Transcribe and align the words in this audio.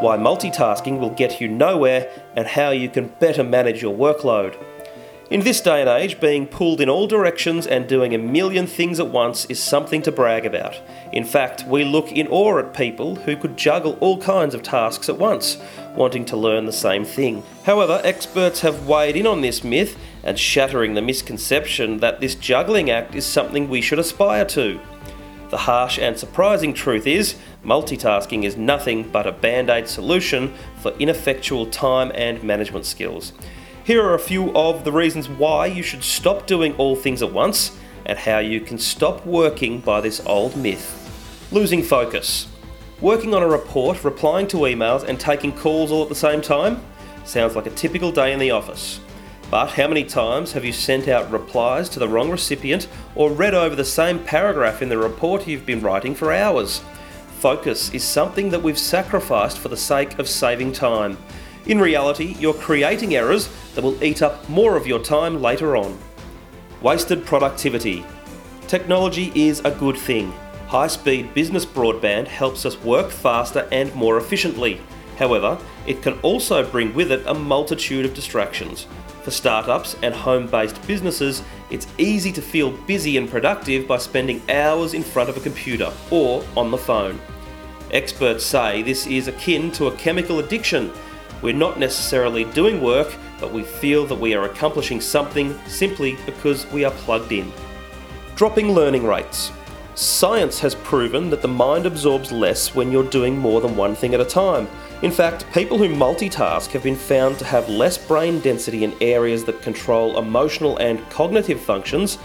why 0.00 0.16
multitasking 0.16 0.98
will 0.98 1.10
get 1.10 1.40
you 1.40 1.48
nowhere, 1.48 2.10
and 2.36 2.46
how 2.46 2.70
you 2.70 2.88
can 2.88 3.08
better 3.20 3.44
manage 3.44 3.82
your 3.82 3.96
workload. 3.96 4.56
In 5.30 5.40
this 5.40 5.60
day 5.60 5.82
and 5.82 5.90
age, 5.90 6.20
being 6.20 6.46
pulled 6.46 6.80
in 6.80 6.88
all 6.88 7.06
directions 7.06 7.66
and 7.66 7.86
doing 7.86 8.14
a 8.14 8.18
million 8.18 8.66
things 8.66 8.98
at 8.98 9.08
once 9.08 9.44
is 9.50 9.62
something 9.62 10.00
to 10.02 10.10
brag 10.10 10.46
about. 10.46 10.80
In 11.12 11.22
fact, 11.22 11.66
we 11.66 11.84
look 11.84 12.10
in 12.10 12.26
awe 12.28 12.58
at 12.58 12.72
people 12.72 13.14
who 13.14 13.36
could 13.36 13.54
juggle 13.54 13.98
all 14.00 14.18
kinds 14.22 14.54
of 14.54 14.62
tasks 14.62 15.10
at 15.10 15.18
once, 15.18 15.58
wanting 15.94 16.24
to 16.26 16.36
learn 16.38 16.64
the 16.64 16.72
same 16.72 17.04
thing. 17.04 17.42
However, 17.64 18.00
experts 18.04 18.62
have 18.62 18.88
weighed 18.88 19.16
in 19.16 19.26
on 19.26 19.42
this 19.42 19.62
myth 19.62 19.98
and 20.22 20.38
shattering 20.38 20.94
the 20.94 21.02
misconception 21.02 21.98
that 21.98 22.20
this 22.20 22.34
juggling 22.34 22.88
act 22.88 23.14
is 23.14 23.26
something 23.26 23.68
we 23.68 23.82
should 23.82 23.98
aspire 23.98 24.46
to. 24.46 24.80
The 25.50 25.56
harsh 25.56 25.98
and 25.98 26.18
surprising 26.18 26.74
truth 26.74 27.06
is, 27.06 27.36
multitasking 27.64 28.44
is 28.44 28.56
nothing 28.56 29.08
but 29.10 29.26
a 29.26 29.32
band 29.32 29.70
aid 29.70 29.88
solution 29.88 30.52
for 30.82 30.92
ineffectual 30.98 31.66
time 31.66 32.12
and 32.14 32.42
management 32.42 32.84
skills. 32.84 33.32
Here 33.82 34.04
are 34.04 34.14
a 34.14 34.18
few 34.18 34.54
of 34.54 34.84
the 34.84 34.92
reasons 34.92 35.28
why 35.28 35.64
you 35.66 35.82
should 35.82 36.04
stop 36.04 36.46
doing 36.46 36.74
all 36.76 36.94
things 36.94 37.22
at 37.22 37.32
once 37.32 37.74
and 38.04 38.18
how 38.18 38.38
you 38.38 38.60
can 38.60 38.76
stop 38.76 39.24
working 39.24 39.80
by 39.80 40.02
this 40.02 40.20
old 40.26 40.54
myth. 40.54 40.94
Losing 41.50 41.82
focus. 41.82 42.46
Working 43.00 43.32
on 43.32 43.42
a 43.42 43.48
report, 43.48 44.04
replying 44.04 44.46
to 44.48 44.58
emails, 44.58 45.04
and 45.04 45.18
taking 45.18 45.52
calls 45.52 45.90
all 45.90 46.02
at 46.02 46.10
the 46.10 46.14
same 46.14 46.42
time? 46.42 46.82
Sounds 47.24 47.56
like 47.56 47.66
a 47.66 47.70
typical 47.70 48.12
day 48.12 48.34
in 48.34 48.38
the 48.38 48.50
office. 48.50 49.00
But 49.50 49.70
how 49.70 49.88
many 49.88 50.04
times 50.04 50.52
have 50.52 50.64
you 50.64 50.72
sent 50.72 51.08
out 51.08 51.30
replies 51.30 51.88
to 51.90 51.98
the 51.98 52.08
wrong 52.08 52.30
recipient 52.30 52.86
or 53.14 53.30
read 53.30 53.54
over 53.54 53.74
the 53.74 53.84
same 53.84 54.18
paragraph 54.22 54.82
in 54.82 54.90
the 54.90 54.98
report 54.98 55.46
you've 55.46 55.64
been 55.64 55.80
writing 55.80 56.14
for 56.14 56.32
hours? 56.32 56.82
Focus 57.38 57.94
is 57.94 58.04
something 58.04 58.50
that 58.50 58.62
we've 58.62 58.78
sacrificed 58.78 59.58
for 59.58 59.68
the 59.68 59.76
sake 59.76 60.18
of 60.18 60.28
saving 60.28 60.72
time. 60.72 61.16
In 61.64 61.80
reality, 61.80 62.36
you're 62.38 62.52
creating 62.52 63.14
errors 63.14 63.48
that 63.74 63.82
will 63.82 64.02
eat 64.04 64.20
up 64.20 64.46
more 64.50 64.76
of 64.76 64.86
your 64.86 64.98
time 64.98 65.40
later 65.40 65.76
on. 65.76 65.98
Wasted 66.82 67.24
productivity. 67.24 68.04
Technology 68.66 69.32
is 69.34 69.60
a 69.64 69.70
good 69.70 69.96
thing. 69.96 70.30
High 70.66 70.88
speed 70.88 71.32
business 71.32 71.64
broadband 71.64 72.26
helps 72.26 72.66
us 72.66 72.82
work 72.82 73.10
faster 73.10 73.66
and 73.72 73.94
more 73.94 74.18
efficiently. 74.18 74.80
However, 75.18 75.58
it 75.86 76.02
can 76.02 76.18
also 76.20 76.68
bring 76.70 76.92
with 76.92 77.10
it 77.10 77.26
a 77.26 77.32
multitude 77.32 78.04
of 78.04 78.12
distractions. 78.12 78.86
For 79.22 79.30
startups 79.30 79.96
and 80.02 80.14
home 80.14 80.46
based 80.46 80.84
businesses, 80.86 81.42
it's 81.70 81.86
easy 81.98 82.32
to 82.32 82.42
feel 82.42 82.70
busy 82.70 83.16
and 83.16 83.28
productive 83.28 83.86
by 83.86 83.98
spending 83.98 84.42
hours 84.50 84.94
in 84.94 85.02
front 85.02 85.28
of 85.28 85.36
a 85.36 85.40
computer 85.40 85.92
or 86.10 86.44
on 86.56 86.70
the 86.70 86.78
phone. 86.78 87.20
Experts 87.90 88.44
say 88.44 88.82
this 88.82 89.06
is 89.06 89.28
akin 89.28 89.70
to 89.72 89.86
a 89.86 89.96
chemical 89.96 90.38
addiction 90.38 90.92
we're 91.40 91.54
not 91.54 91.78
necessarily 91.78 92.44
doing 92.44 92.82
work, 92.82 93.14
but 93.38 93.52
we 93.52 93.62
feel 93.62 94.06
that 94.06 94.18
we 94.18 94.34
are 94.34 94.44
accomplishing 94.44 95.00
something 95.00 95.56
simply 95.68 96.16
because 96.26 96.66
we 96.72 96.84
are 96.84 96.90
plugged 96.90 97.30
in. 97.30 97.52
Dropping 98.34 98.72
learning 98.72 99.06
rates. 99.06 99.52
Science 99.94 100.58
has 100.58 100.74
proven 100.74 101.30
that 101.30 101.42
the 101.42 101.48
mind 101.48 101.86
absorbs 101.86 102.32
less 102.32 102.74
when 102.74 102.90
you're 102.90 103.04
doing 103.04 103.38
more 103.38 103.60
than 103.60 103.76
one 103.76 103.94
thing 103.94 104.14
at 104.14 104.20
a 104.20 104.24
time. 104.24 104.66
In 105.02 105.12
fact, 105.12 105.46
people 105.52 105.78
who 105.78 105.88
multitask 105.88 106.70
have 106.72 106.82
been 106.82 106.96
found 106.96 107.38
to 107.38 107.44
have 107.44 107.68
less 107.68 107.96
brain 107.96 108.40
density 108.40 108.82
in 108.82 108.94
areas 109.00 109.44
that 109.44 109.62
control 109.62 110.18
emotional 110.18 110.76
and 110.78 111.08
cognitive 111.08 111.60
functions. 111.60 112.18